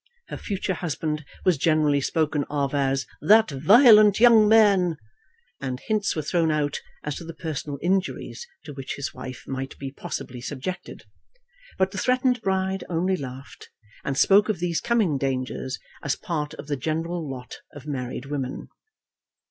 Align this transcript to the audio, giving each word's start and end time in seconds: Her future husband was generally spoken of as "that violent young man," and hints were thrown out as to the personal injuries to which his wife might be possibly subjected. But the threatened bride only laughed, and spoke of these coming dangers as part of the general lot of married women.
Her 0.29 0.37
future 0.37 0.73
husband 0.73 1.23
was 1.45 1.59
generally 1.59 2.01
spoken 2.01 2.43
of 2.45 2.73
as 2.73 3.05
"that 3.21 3.51
violent 3.51 4.19
young 4.19 4.47
man," 4.49 4.97
and 5.61 5.79
hints 5.79 6.15
were 6.15 6.23
thrown 6.23 6.49
out 6.49 6.81
as 7.03 7.17
to 7.17 7.23
the 7.23 7.35
personal 7.35 7.77
injuries 7.83 8.47
to 8.65 8.73
which 8.73 8.95
his 8.95 9.13
wife 9.13 9.43
might 9.45 9.77
be 9.77 9.91
possibly 9.91 10.41
subjected. 10.41 11.03
But 11.77 11.91
the 11.91 11.99
threatened 11.99 12.41
bride 12.41 12.83
only 12.89 13.15
laughed, 13.15 13.69
and 14.03 14.17
spoke 14.17 14.49
of 14.49 14.57
these 14.57 14.81
coming 14.81 15.19
dangers 15.19 15.77
as 16.01 16.15
part 16.15 16.55
of 16.55 16.65
the 16.65 16.77
general 16.77 17.29
lot 17.29 17.57
of 17.71 17.85
married 17.85 18.25
women. 18.25 18.69